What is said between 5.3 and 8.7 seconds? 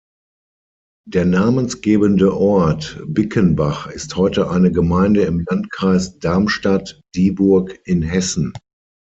Landkreis Darmstadt-Dieburg in Hessen.